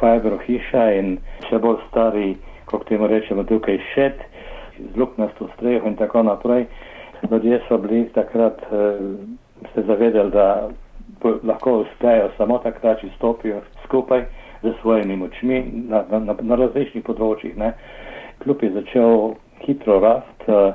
fajbro 0.00 0.38
hiša 0.46 0.84
in 0.98 1.16
še 1.50 1.58
bolj 1.58 1.82
stari, 1.88 2.36
kot 2.70 2.86
temu 2.88 3.10
rečemo 3.10 3.44
tukaj, 3.44 3.80
šet, 3.94 4.22
z 4.78 4.94
luknasto 4.96 5.50
streho 5.56 5.88
in 5.90 5.98
tako 5.98 6.22
naprej. 6.22 6.68
Ljudje 7.30 7.60
so 7.66 7.78
bili 7.82 8.06
takrat, 8.14 8.62
eh, 8.70 9.00
se 9.74 9.82
zavedali, 9.82 10.30
da 10.30 10.68
lahko 11.24 11.80
uspejo 11.84 12.30
samo 12.36 12.58
takrat, 12.58 13.00
če 13.00 13.10
stopijo 13.16 13.62
skupaj 13.84 14.24
z 14.62 14.72
svojimi 14.80 15.16
močmi 15.16 15.64
na, 15.88 16.04
na, 16.10 16.34
na, 16.34 16.56
različnih 16.56 17.04
področjih. 17.06 17.56
Ne. 17.56 17.72
Kljub 18.42 18.62
je 18.62 18.72
začel 18.74 19.34
hitro 19.64 19.98
rast, 20.02 20.48
eh, 20.48 20.72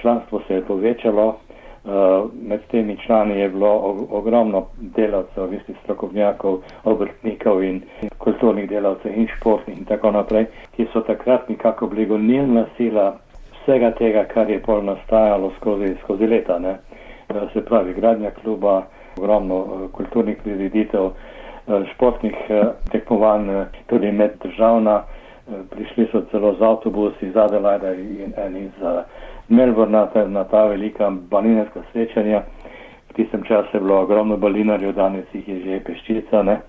članstvo 0.00 0.42
se 0.46 0.60
je 0.60 0.66
povečalo, 0.66 1.34
Uh, 1.84 2.30
med 2.48 2.60
temi 2.70 2.96
člani 2.96 3.40
je 3.40 3.48
bilo 3.48 3.96
ogromno 4.10 4.66
delavcev, 4.76 5.50
visi 5.50 5.74
strokovnjakov, 5.82 6.62
obrtnikov 6.84 7.60
in, 7.64 7.82
kulturnih 8.18 8.68
delavcev 8.70 9.12
in 9.12 9.28
športnih 9.28 9.78
in 9.78 9.84
tako 9.84 10.10
naprej, 10.10 10.46
ki 10.76 10.86
so 10.92 11.02
takrat 11.04 11.48
nekako 11.48 11.86
bili 11.86 12.06
gonilna 12.06 12.64
sila 12.76 13.18
vsega 13.58 13.90
tega, 14.00 14.24
kar 14.24 14.50
je 14.50 14.62
pol 14.62 14.80
nastajalo 14.82 15.52
skozi, 15.58 15.92
skozi 16.02 16.26
leta. 16.26 16.58
Ne? 16.58 16.78
Uh, 17.28 17.52
se 17.52 17.60
pravi, 17.64 17.92
gradnja 17.92 18.30
kluba, 18.30 18.86
ogromno 19.18 19.58
uh, 19.58 19.90
kulturnih 19.92 20.36
prireditev, 20.42 21.04
uh, 21.04 21.14
športnih 21.94 22.36
uh, 22.48 22.72
tekmovanj, 22.92 23.50
tudi 23.86 24.12
meddržavna. 24.12 25.02
Prišli 25.44 26.06
so 26.08 26.22
celo 26.30 26.54
z 26.56 26.64
avtobusi 26.64 27.26
iz 27.26 27.34
Adelaida 27.36 27.90
in, 27.92 28.32
in 28.46 28.56
iz. 28.56 28.84
Melbourne 29.48 30.06
na 30.28 30.44
ta, 30.44 30.64
velika 30.64 31.10
balinarska 31.10 31.82
srečanja. 31.92 32.42
V 33.10 33.12
tistem 33.12 33.42
času 33.44 33.76
je 33.76 33.80
bilo 33.80 34.00
ogromno 34.00 34.36
balinarjev, 34.36 34.94
danes 34.96 35.24
jih 35.32 35.48
je 35.48 35.58
že 35.64 35.80
peščica. 35.84 36.42
Ne? 36.42 36.60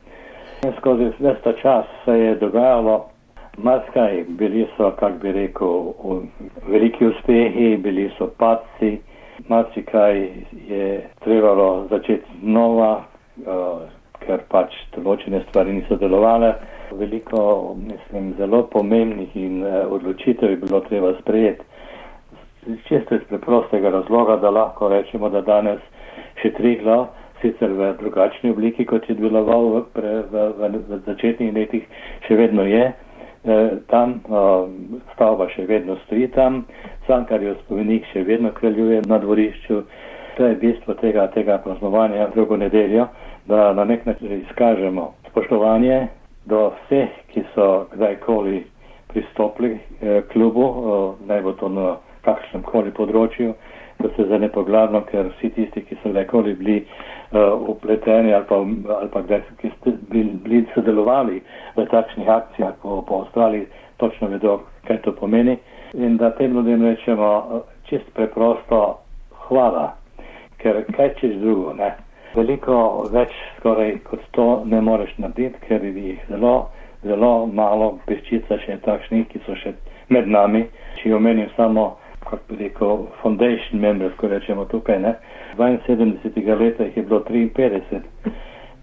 In 0.68 0.74
skozi 0.78 1.08
vse 1.16 1.36
ta 1.44 1.54
čas 1.54 1.86
se 2.06 2.20
je 2.20 2.36
dogajalo 2.36 3.06
marsikaj, 3.58 4.24
bili 4.28 4.68
so, 4.78 4.92
kak 5.00 5.22
bi 5.22 5.32
rekel, 5.32 5.94
veliki 6.68 7.06
uspehi, 7.06 7.78
bili 7.78 8.10
so 8.18 8.28
padci, 8.38 9.00
marsikaj 9.48 10.22
je 10.68 10.88
trebalo 11.24 11.88
začeti 11.90 12.40
znova, 12.42 12.92
uh, 13.46 13.86
ker 14.26 14.46
pač 14.50 14.74
določene 14.96 15.44
stvari 15.50 15.76
niso 15.80 16.00
delovale. 16.02 16.56
Veliko, 16.96 17.76
mislim, 17.78 18.34
zelo 18.38 18.64
pomembnih 18.72 19.36
in 19.36 19.64
uh, 19.64 19.86
odločitev 19.92 20.56
je 20.56 20.62
bilo 20.66 20.80
treba 20.90 21.14
sprejeti 21.22 21.76
čisto 22.88 23.16
iz 23.16 23.22
preprostega 23.30 23.90
razloga, 23.90 24.38
da 24.38 24.50
lahko 24.50 24.90
rečemo, 24.90 25.30
da 25.30 25.42
danes 25.42 25.80
še 26.42 26.52
tri 26.58 26.76
glav, 26.82 27.08
sicer 27.42 27.72
v 27.78 27.92
drugačni 28.00 28.52
obliki, 28.52 28.86
kot 28.86 29.10
je 29.10 29.16
deloval 29.20 29.70
v, 29.74 29.82
v, 29.96 30.46
v, 30.60 30.70
v 30.90 31.00
začetnih 31.06 31.54
letih, 31.54 31.86
še 32.28 32.38
vedno 32.40 32.66
je. 32.66 32.88
E, 33.46 33.78
tam 33.88 34.20
o, 34.26 34.68
stavba 35.14 35.46
še 35.54 35.68
vedno 35.70 36.00
stoji 36.06 36.32
tam, 36.34 36.64
Sankarjev 37.06 37.60
spomenik 37.60 38.08
še 38.10 38.24
vedno 38.26 38.50
kraljuje 38.58 39.04
na 39.06 39.20
dvorišču. 39.22 39.82
To 40.38 40.48
je 40.50 40.56
bistvo 40.60 40.96
tega, 40.98 41.28
tega 41.36 41.60
praznovanja 41.64 42.26
drugo 42.34 42.58
nedeljo, 42.58 43.06
da 43.46 43.70
na 43.78 43.86
nek 43.86 44.06
način 44.10 44.34
izkažemo 44.42 45.12
spoštovanje 45.30 46.08
do 46.50 46.72
vseh, 46.80 47.14
ki 47.30 47.46
so 47.54 47.86
kdajkoli 47.94 48.64
pristopili 49.14 49.76
eh, 50.02 50.24
klubu, 50.34 50.66
naj 51.30 51.46
bo 51.46 51.54
to 51.62 51.70
na 51.70 51.96
kakšnem 52.26 52.66
koli 52.66 52.92
področju, 52.92 53.54
da 54.00 54.10
se 54.16 54.26
za 54.28 54.38
nepoglavno, 54.38 55.02
ker 55.02 55.30
vsi 55.38 55.50
tisti, 55.50 55.82
ki 55.82 55.98
so 56.04 56.10
nekoli 56.14 56.54
bili 56.54 56.78
uh, 57.32 57.70
upleteni 57.70 58.34
ali 58.34 58.46
pa, 58.50 58.56
ali 59.00 59.10
pa 59.12 59.22
gre, 59.22 59.42
ki 59.62 59.72
ste 59.78 59.94
bili, 60.12 60.32
bili 60.44 60.66
sodelovali 60.74 61.42
v 61.76 61.86
takšnih 61.92 62.30
akcijah 62.30 62.74
po, 62.82 63.02
po 63.02 63.22
Avstraliji, 63.24 63.68
točno 63.98 64.28
vedo, 64.28 64.60
kaj 64.88 65.02
to 65.02 65.16
pomeni. 65.16 65.58
In 65.94 66.18
da 66.18 66.30
tem 66.36 66.54
ljudem 66.54 66.84
rečemo 66.84 67.32
uh, 67.38 67.62
čist 67.90 68.12
preprosto 68.14 69.00
hvala, 69.48 69.96
ker 70.58 70.84
kaj 70.96 71.14
čez 71.20 71.40
drugo, 71.40 71.74
ne. 71.74 71.94
Veliko 72.36 73.08
več 73.14 73.32
skoraj 73.58 73.94
kot 74.04 74.24
to 74.32 74.48
ne 74.66 74.82
moreš 74.82 75.14
narediti, 75.18 75.60
ker 75.68 75.84
jih 75.86 76.20
zelo, 76.30 76.70
zelo 77.04 77.46
malo 77.48 77.94
peščica 78.10 78.58
še 78.66 78.82
takšnih, 78.84 79.28
ki 79.32 79.40
so 79.46 79.56
še 79.56 79.72
med 80.10 80.28
nami. 80.28 80.66
Če 81.00 81.14
omenim 81.16 81.48
samo 81.56 81.94
kako 82.30 82.44
bi 82.50 82.64
rekel, 82.64 83.06
foundation 83.22 83.80
members, 83.80 84.16
ko 84.18 84.28
rečemo 84.28 84.66
tukaj, 84.66 85.00
ne. 85.00 85.16
72. 85.58 86.60
leta 86.60 86.84
jih 86.84 86.98
je 86.98 87.04
bilo 87.04 87.20
53. 87.30 88.00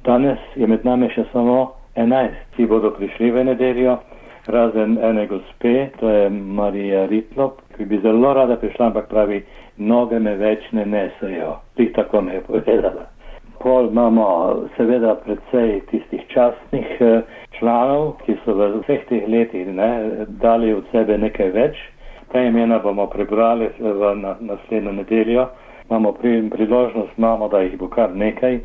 Danes 0.04 0.38
je 0.56 0.66
med 0.66 0.84
nami 0.84 1.08
še 1.14 1.25
samo 1.32 1.72
11, 1.96 2.56
ki 2.56 2.66
bodo 2.66 2.90
prišli 2.96 3.30
v 3.30 3.44
nedeljo, 3.44 3.99
razen 4.46 4.99
ene 5.04 5.26
gospe, 5.26 5.88
to 6.00 6.08
je 6.08 6.30
Marija 6.30 7.06
Ritlop, 7.06 7.61
ki 7.76 7.84
bi 7.84 8.00
zelo 8.02 8.34
rada 8.34 8.56
prišla, 8.56 8.87
ampak 8.87 9.08
pravi, 9.08 9.42
noge 9.76 10.18
me 10.18 10.34
več 10.37 10.64
ne 10.72 10.87
nesajo. 10.87 11.56
Tih 11.76 11.92
tako 11.94 12.20
me 12.20 12.34
je 12.34 12.40
povedala. 12.49 13.06
Pol 13.62 13.92
imamo 13.92 14.26
seveda 14.76 15.14
predvsej 15.22 15.80
tistih 15.90 16.22
častnih 16.34 16.96
eh, 17.00 17.22
članov, 17.58 18.16
ki 18.25 18.34
so 18.44 18.56
v 18.58 18.72
vseh 18.80 19.04
teh 19.08 19.28
letih 19.28 19.68
ne, 19.70 19.90
dali 20.42 20.72
od 20.75 20.88
sebe 20.90 21.18
nekaj 21.18 21.52
več. 21.54 21.78
Ta 22.33 22.41
imena 22.41 22.79
bomo 22.79 23.07
prebrali 23.07 23.69
v 23.79 24.15
naslednjo 24.41 24.93
nedeljo. 24.93 25.47
Imamo 25.91 26.12
pri, 26.12 26.51
priložnost, 26.51 27.19
imamo, 27.19 27.49
da 27.49 27.61
jih 27.61 27.79
bo 27.79 27.89
kar 27.89 28.15
nekaj, 28.17 28.59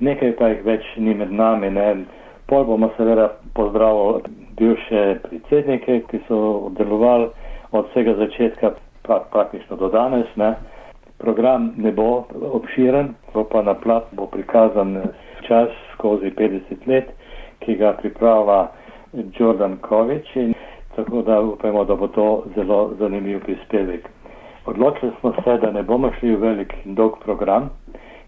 nekaj 0.00 0.32
pa 0.36 0.48
jih 0.48 0.64
več 0.64 0.88
ni 0.96 1.14
med 1.14 1.32
nami. 1.32 1.70
Ne. 1.70 2.04
Pol 2.50 2.64
bomo 2.64 2.90
seveda 2.96 3.28
pozdravili 3.54 4.22
bivše 4.58 5.02
predsednike, 5.22 6.00
ki 6.10 6.20
so 6.28 6.70
delovali 6.78 7.28
od 7.70 7.86
vsega 7.90 8.16
začetka 8.18 8.72
pra, 9.02 9.20
praktično 9.32 9.76
do 9.76 9.88
danes. 9.88 10.26
Ne. 10.36 10.54
Program 11.18 11.70
ne 11.76 11.92
bo 11.92 12.24
obširen, 12.58 13.14
bo 13.34 13.44
pa 13.44 13.62
na 13.62 13.74
plat 13.74 14.10
bo 14.12 14.26
prikazan 14.26 14.98
čas 15.46 15.70
skozi 15.94 16.34
50 16.34 16.86
let, 16.86 17.14
ki 17.62 17.78
ga 17.78 17.92
pripravlja 18.02 18.66
Jordan 19.38 19.78
Kovič. 19.78 20.36
In 20.36 20.54
tako 20.96 21.22
da 21.22 21.40
upamo, 21.40 21.84
da 21.84 21.94
bo 21.94 22.08
to 22.08 22.44
zelo 22.54 22.90
zanimiv 22.98 23.40
prispevek. 23.40 24.08
Odločili 24.66 25.12
smo 25.20 25.32
se, 25.44 25.58
da 25.58 25.70
ne 25.72 25.82
bomo 25.82 26.10
šli 26.18 26.34
v 26.34 26.40
velik 26.40 26.74
in 26.84 26.94
dolg 26.94 27.18
program, 27.24 27.70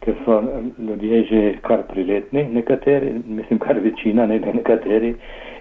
ker 0.01 0.15
so 0.25 0.43
ljudje 0.79 1.23
že 1.25 1.43
kar 1.63 1.83
priletni, 1.89 2.45
nekateri, 2.45 3.15
mislim 3.27 3.59
kar 3.59 3.79
večina, 3.79 4.27
ne 4.27 4.39
nekateri, 4.39 5.15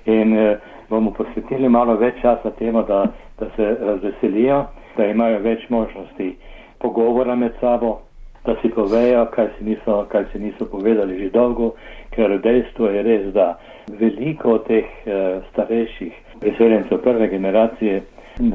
in 0.06 0.38
eh, 0.38 0.58
bomo 0.90 1.12
posvetili 1.12 1.70
malo 1.70 1.96
več 1.96 2.22
časa 2.22 2.52
temu, 2.60 2.84
da, 2.84 3.06
da 3.40 3.50
se 3.56 3.76
razveselijo, 3.80 4.66
da 4.98 5.06
imajo 5.06 5.40
več 5.40 5.70
možnosti 5.70 6.36
pogovora 6.80 7.36
med 7.36 7.52
sabo, 7.60 8.00
da 8.46 8.56
si 8.62 8.70
povejo, 8.70 9.26
kaj 9.32 9.48
si 9.58 9.64
niso, 9.64 10.06
kaj 10.12 10.26
si 10.32 10.40
niso 10.40 10.66
povedali 10.66 11.20
že 11.20 11.30
dolgo, 11.30 11.74
ker 12.12 12.40
dejstvo 12.44 12.90
je 12.92 13.04
res, 13.04 13.30
da 13.34 13.54
veliko 14.00 14.58
teh 14.68 14.84
uh, 15.06 15.40
starejših 15.52 16.33
priseljencev 16.44 17.02
prve 17.04 17.28
generacije 17.32 18.02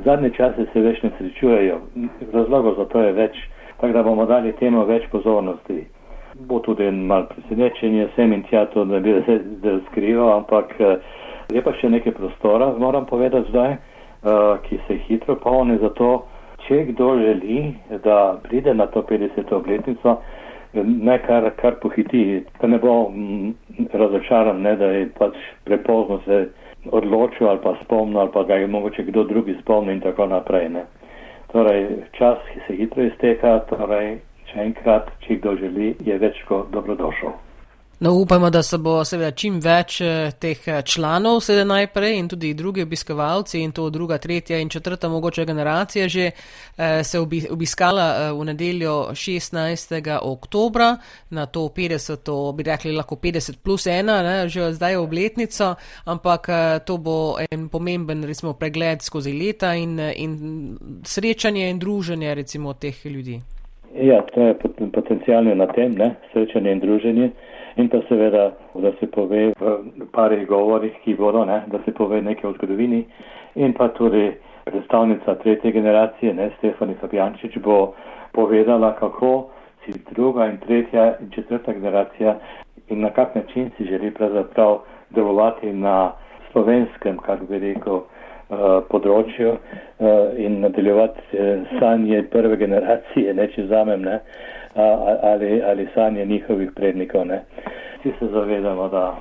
zadnje 0.05 0.31
čase 0.31 0.67
se 0.73 0.81
več 0.81 1.03
ne 1.03 1.11
srečujejo. 1.19 1.79
Razlogov 2.33 2.75
za 2.79 2.85
to 2.85 3.03
je 3.03 3.13
več, 3.13 3.37
tako 3.81 3.93
da 3.93 4.03
bomo 4.03 4.27
dali 4.27 4.53
temu 4.59 4.85
več 4.87 5.07
pozornosti. 5.11 5.85
Bo 6.49 6.59
tudi 6.63 6.87
en 6.87 7.05
mal 7.07 7.27
presenečenje, 7.31 8.09
sem 8.17 8.33
in 8.33 8.43
tja 8.51 8.67
to, 8.75 8.85
da 8.85 9.01
bi 9.01 9.15
se 9.27 9.39
skrival, 9.89 10.33
ampak 10.41 10.75
uh, 10.81 10.97
je 11.55 11.63
pa 11.63 11.73
še 11.79 11.91
nekaj 11.91 12.15
prostora, 12.19 12.73
moram 12.79 13.07
povedati 13.07 13.51
zdaj, 13.51 13.77
uh, 13.79 14.59
ki 14.67 14.81
se 14.87 14.99
hitro 15.07 15.39
polni 15.43 15.79
za 15.83 15.91
to, 15.99 16.11
če 16.67 16.85
kdo 16.91 17.15
želi, 17.23 17.63
da 18.05 18.39
pride 18.43 18.75
na 18.75 18.87
to 18.87 19.03
50. 19.07 19.55
obletnico, 19.55 20.19
ne 20.75 21.19
kar, 21.25 21.49
kar 21.57 21.79
pohiti, 21.81 22.43
da 22.61 22.69
ne 22.69 22.79
bo 22.83 23.09
mm, 23.09 23.55
razočaran, 23.95 24.61
ne, 24.63 24.75
da 24.77 24.91
je 24.93 25.07
pač 25.19 25.39
prepozno 25.65 26.21
se 26.27 26.49
odločil 26.87 27.49
ali 27.49 27.61
pa 27.63 27.75
spomnil 27.85 28.21
ali 28.21 28.31
pa 28.33 28.43
ga 28.43 28.55
je 28.55 28.67
mogoče 28.67 29.03
kdo 29.03 29.25
drugi 29.25 29.57
spomnil 29.63 29.95
in 29.95 30.01
tako 30.01 30.27
naprej. 30.27 30.69
Ne. 30.69 30.85
Torej, 31.53 31.87
čas, 32.13 32.39
ki 32.53 32.61
se 32.67 32.77
hitro 32.77 33.03
izteka, 33.03 33.59
torej, 33.71 34.19
če 34.53 34.61
enkrat, 34.61 35.11
če 35.25 35.41
kdo 35.41 35.57
želi, 35.57 35.95
je 36.05 36.19
več 36.19 36.43
kot 36.49 36.71
dobrodošel. 36.71 37.48
No, 38.01 38.13
upamo, 38.15 38.51
da 38.51 38.63
se 38.63 38.79
bo 38.79 39.01
seveda 39.05 39.33
čim 39.35 39.57
več 39.59 39.97
eh, 40.07 40.31
teh 40.39 40.61
eh, 40.71 40.83
članov 40.87 41.41
sedaj 41.43 41.65
najprej 41.67 42.13
in 42.15 42.29
tudi 42.31 42.53
drugi 42.55 42.85
obiskovalci 42.87 43.59
in 43.59 43.73
to 43.75 43.89
druga, 43.91 44.21
tretja 44.23 44.61
in 44.63 44.69
četrta 44.71 45.09
mogoče 45.09 45.45
generacija 45.45 46.07
že 46.09 46.29
eh, 46.31 47.03
se 47.03 47.19
obiskala 47.51 48.31
v 48.33 48.45
nedeljo 48.45 48.93
16. 49.19 50.19
oktobra 50.23 50.93
na 51.31 51.47
to 51.47 51.67
50, 51.77 52.53
bi 52.55 52.63
rekli 52.63 52.93
lahko 52.93 53.17
50 53.17 53.59
plus 53.65 53.87
1, 53.87 54.23
ne, 54.23 54.49
že 54.49 54.73
zdaj 54.73 54.93
je 54.93 54.99
obletnico, 54.99 55.75
ampak 56.05 56.49
to 56.87 56.97
bo 56.99 57.35
en 57.51 57.69
pomemben 57.69 58.25
recimo 58.25 58.53
pregled 58.53 59.03
skozi 59.03 59.33
leta 59.33 59.75
in, 59.75 59.99
in 59.99 60.39
srečanje 61.03 61.71
in 61.71 61.79
druženje 61.79 62.35
recimo 62.35 62.73
teh 62.75 63.07
ljudi. 63.07 63.41
Ja, 64.01 64.23
to 64.23 64.41
je 64.41 64.55
potencijalno 64.93 65.55
na 65.55 65.67
tem, 65.67 65.93
ne, 65.99 66.15
srečanje 66.33 66.73
in 66.73 66.81
druženje 66.81 67.31
in 67.79 67.89
pa 67.89 68.01
seveda, 68.09 68.51
da 68.75 68.93
se 69.01 69.07
pove 69.07 69.53
v 69.61 70.07
parih 70.13 70.47
govorih, 70.49 70.93
ki 71.05 71.15
bodo, 71.15 71.45
ne, 71.45 71.63
da 71.71 71.79
se 71.85 71.95
pove 71.95 72.21
nekaj 72.23 72.51
o 72.51 72.53
zgodovini 72.57 73.05
in 73.55 73.73
pa 73.73 73.89
tudi 73.95 74.33
predstavnica 74.65 75.35
tretje 75.35 75.73
generacije, 75.73 76.35
ne, 76.35 76.51
Stefani 76.59 76.95
Fabjančič, 77.01 77.59
bo 77.63 77.95
povedala, 78.33 78.93
kako 78.99 79.49
si 79.85 79.95
druga 80.11 80.47
in 80.47 80.59
tretja 80.67 81.15
in 81.21 81.31
četrta 81.31 81.73
generacija 81.73 82.37
in 82.89 83.01
na 83.01 83.11
kak 83.11 83.35
način 83.35 83.71
si 83.77 83.85
želi 83.85 84.11
pravzaprav 84.11 84.79
delovati 85.11 85.73
na 85.73 86.13
slovenskem, 86.53 87.17
kako 87.19 87.45
bi 87.45 87.59
rekel, 87.59 88.01
Uh, 88.49 88.79
področju 88.89 89.51
uh, 89.53 90.39
in 90.41 90.63
nadaljevati 90.63 91.21
uh, 91.37 91.67
sanje 91.77 92.23
prve 92.33 92.57
generacije, 92.57 93.35
ne 93.37 93.45
če 93.53 93.67
zamem, 93.69 94.01
ne, 94.09 94.15
ali, 95.23 95.63
ali 95.63 95.85
sanje 95.95 96.25
njihovih 96.25 96.71
prednikov. 96.73 97.27
Ne. 97.27 97.43
Vsi 97.99 98.13
se 98.19 98.27
zavedamo, 98.27 98.89
da 98.89 99.17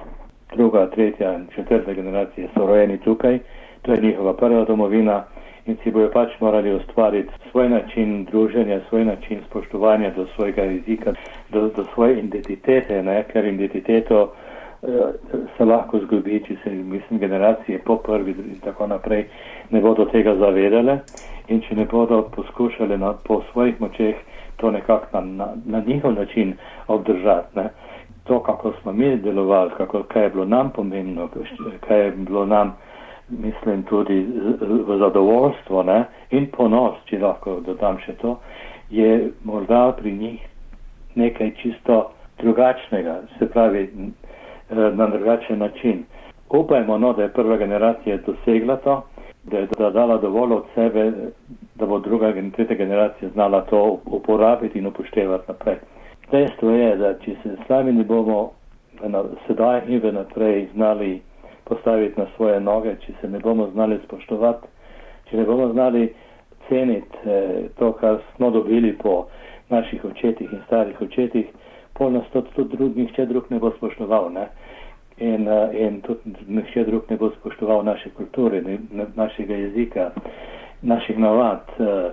druga, 0.56 0.90
tretja 0.90 1.34
in 1.34 1.48
četrta 1.56 1.94
generacija 1.94 2.48
so 2.54 2.66
rojeni 2.66 2.98
tukaj, 2.98 3.40
to 3.82 3.94
je 3.94 4.02
njihova 4.02 4.34
prva 4.34 4.66
domovina 4.66 5.24
in 5.66 5.78
si 5.84 5.92
bojo 5.92 6.12
pač 6.12 6.30
morali 6.40 6.76
ustvariti 6.76 7.34
svoj 7.52 7.70
način 7.70 8.26
druženja, 8.26 8.80
svoj 8.90 9.06
način 9.06 9.40
spoštovanja 9.50 10.12
do 10.16 10.26
svojega 10.36 10.62
jezika, 10.62 11.14
do, 11.50 11.62
do 11.62 11.86
svoje 11.94 12.20
identitete, 12.20 13.04
ne, 13.04 13.24
ker 13.24 13.46
identiteto 13.46 14.34
eh, 14.84 14.88
se 15.58 15.66
lahko 15.66 16.00
zgubi, 16.00 16.44
če 16.48 16.56
se, 16.64 16.70
mislim, 16.70 17.20
generacije 17.20 17.80
po 17.86 17.96
prvi 17.96 18.32
in 18.32 18.60
tako 18.64 18.88
naprej 18.88 19.26
ne 19.70 19.82
bodo 19.82 20.06
tega 20.06 20.36
zavedale 20.36 21.00
in 21.48 21.62
če 21.62 21.76
ne 21.76 21.86
bodo 21.86 22.22
poskušali 22.36 22.98
na, 22.98 23.14
po 23.14 23.42
svojih 23.52 23.82
močeh 23.82 24.16
to 24.58 24.72
nekako 24.72 25.22
na, 25.22 25.22
na, 25.22 25.48
na 25.66 25.84
njihov 25.88 26.14
način 26.14 26.54
obdržati. 26.88 27.60
Ne. 27.60 27.70
To, 28.28 28.40
kako 28.44 28.74
smo 28.82 28.92
mi 28.92 29.16
delovali, 29.18 29.72
kako, 29.78 30.04
kaj 30.04 30.24
je 30.24 30.30
bilo 30.30 30.46
nam 30.46 30.70
pomembno, 30.70 31.30
kaj 31.88 32.02
je 32.06 32.12
bilo 32.12 32.46
nam, 32.46 32.76
mislim, 33.30 33.84
tudi 33.84 34.28
v 34.62 34.98
zadovoljstvo 35.00 35.84
ne, 35.84 36.06
in 36.32 36.48
ponos, 36.52 36.96
če 37.06 37.20
lahko 37.20 37.60
dodam 37.66 38.00
še 38.04 38.14
to, 38.22 38.38
je 38.90 39.32
morda 39.44 39.92
pri 40.00 40.12
njih 40.12 40.44
nekaj 41.16 41.52
čisto 41.62 42.12
drugačnega, 42.40 43.22
se 43.40 43.50
pravi 43.50 43.84
eh, 43.84 44.76
na 44.94 45.08
drugačen 45.08 45.60
način. 45.60 46.04
Upajmo, 46.50 46.98
no, 46.98 47.14
da 47.14 47.24
je 47.24 47.34
prva 47.34 47.58
generacija 47.58 48.18
dosegla 48.28 48.76
to, 48.76 49.02
da 49.44 49.58
je 49.58 49.68
dala 49.94 50.18
dovolj 50.18 50.54
od 50.54 50.64
sebe, 50.76 51.12
da 51.76 51.86
bo 51.86 52.00
druga 52.00 52.30
in 52.30 52.52
tretja 52.52 52.76
generacija 52.76 53.30
znala 53.34 53.62
to 53.62 54.00
uporabiti 54.06 54.80
in 54.80 54.88
upoštevati 54.88 55.44
naprej. 55.48 55.76
Dejstvo 56.32 56.72
je, 56.72 56.96
da 56.98 57.14
če 57.24 57.36
se 57.44 57.56
sami 57.68 57.94
ne 57.94 58.04
bomo 58.04 58.52
sedaj 59.48 59.82
in 59.88 60.02
v 60.04 60.12
naprej 60.12 60.68
znali 60.74 61.22
postaviti 61.64 62.20
na 62.20 62.28
svoje 62.36 62.60
noge, 62.60 62.96
če 63.06 63.14
se 63.22 63.30
ne 63.30 63.40
bomo 63.40 63.70
znali 63.72 64.00
spoštovati, 64.06 64.68
če 65.30 65.38
ne 65.38 65.46
bomo 65.46 65.70
znali 65.74 66.08
ceniti 66.68 67.18
eh, 67.26 67.70
to, 67.80 67.92
kar 67.94 68.20
smo 68.36 68.52
dobili 68.52 68.94
po 68.98 69.28
naših 69.70 70.06
očetih 70.06 70.52
in 70.54 70.64
starih 70.68 71.02
očetih, 71.02 71.48
pol 71.94 72.12
nas 72.12 72.28
to 72.34 72.42
tudi 72.56 72.78
drug, 72.78 72.98
nihče 72.98 73.26
drug 73.26 73.48
ne 73.50 73.60
bo 73.60 73.72
spoštoval. 73.78 74.32
Ne? 74.34 74.48
in, 75.18 75.48
uh, 75.48 75.74
in 75.74 76.02
tudi 76.02 76.36
nihče 76.48 76.84
drug 76.84 77.04
ne 77.10 77.18
bo 77.18 77.32
spoštoval 77.40 77.84
naše 77.84 78.10
kulture, 78.10 78.62
ne, 78.62 78.78
našega 79.16 79.56
jezika, 79.56 80.12
naših 80.82 81.18
navad, 81.20 81.64
uh, 81.80 82.12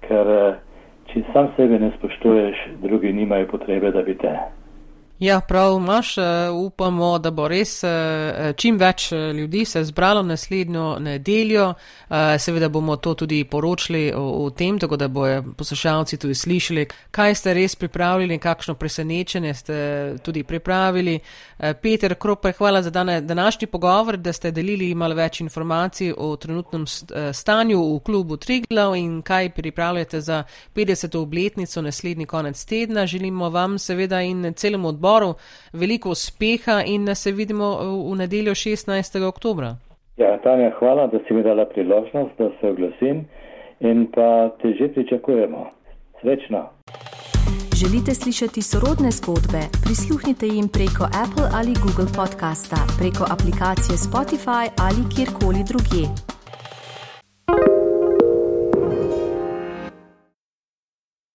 ker 0.00 0.26
uh, 0.26 0.54
če 1.12 1.22
sam 1.32 1.48
sebe 1.56 1.78
ne 1.78 1.90
spoštuješ, 1.98 2.56
drugi 2.82 3.12
nimajo 3.12 3.46
potrebe, 3.46 3.90
da 3.90 4.02
bi 4.02 4.14
te. 4.18 4.34
Ja, 5.18 5.40
prav 5.40 5.76
imaš, 5.76 6.18
eh, 6.18 6.22
upamo, 6.50 7.18
da 7.18 7.30
bo 7.30 7.48
res 7.48 7.84
eh, 7.84 8.52
čim 8.56 8.76
več 8.78 9.12
eh, 9.12 9.32
ljudi 9.32 9.64
se 9.64 9.84
zbralo 9.84 10.22
naslednjo 10.22 10.98
nedeljo. 10.98 11.74
Seveda 12.38 12.68
bomo 12.68 12.96
to 12.96 13.14
tudi 13.14 13.44
poročili 13.44 14.12
o, 14.14 14.50
tem, 14.50 14.78
tako 14.78 14.96
da 14.96 15.08
bojo 15.08 15.42
poslušalci 15.58 16.16
tudi 16.16 16.34
slišali, 16.34 16.84
kaj 17.10 17.34
ste 17.34 17.54
res 17.54 17.74
pripravili 17.76 18.34
in 18.34 18.40
kakšno 18.40 18.74
presenečenje 18.74 19.54
ste 19.54 19.78
tudi 20.22 20.44
pripravili. 20.44 21.18
Peter 21.82 22.14
Kroper, 22.14 22.52
hvala 22.58 22.82
za 22.82 22.90
današnji 23.20 23.66
pogovor, 23.66 24.16
da 24.16 24.32
ste 24.32 24.50
delili 24.50 24.94
malo 24.94 25.14
več 25.14 25.40
informacij 25.40 26.12
o 26.16 26.36
trenutnem 26.36 26.84
stanju 27.32 27.80
v 27.96 27.98
klubu 28.06 28.36
Triglav 28.36 28.94
in 28.96 29.22
kaj 29.22 29.50
pripravljate 29.50 30.20
za 30.20 30.44
50. 30.74 31.18
obletnico 31.18 31.82
naslednji 31.82 32.26
konec 32.26 32.64
tedna. 32.64 33.06
Želimo 33.06 33.50
vam 33.50 33.78
seveda 33.78 34.22
in 34.22 34.54
celemu 34.54 34.88
odboru 34.88 35.05
odboru 35.06 35.34
veliko 35.72 36.10
uspeha 36.10 36.82
in 36.86 37.14
se 37.14 37.32
vidimo 37.32 37.78
v 38.10 38.16
nedeljo 38.16 38.54
16. 38.54 39.22
oktober. 39.28 39.64
Ja, 40.16 40.38
Tanja, 40.42 40.70
hvala, 40.78 41.06
da 41.06 41.18
si 41.28 41.34
mi 41.34 41.42
dala 41.42 41.64
priložnost, 41.64 42.32
da 42.38 42.50
se 42.60 42.68
oglasim 42.68 43.24
in 43.80 44.06
pa 44.14 44.50
te 44.62 44.68
že 44.78 44.88
pričakujemo. 44.94 45.70
Srečno. 46.20 46.68
Želite 47.80 48.14
slišati 48.14 48.62
sorodne 48.62 49.10
zgodbe? 49.10 49.62
Prisluhnite 49.84 50.46
jim 50.46 50.68
preko 50.68 51.04
Apple 51.24 51.48
ali 51.58 51.72
Google 51.84 52.10
podcasta, 52.20 52.78
preko 52.98 53.24
aplikacije 53.34 53.96
Spotify 54.06 54.64
ali 54.86 55.02
kjerkoli 55.14 55.60
drugje. 55.70 56.35